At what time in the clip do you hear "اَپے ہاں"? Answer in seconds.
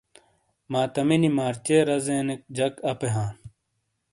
2.89-3.29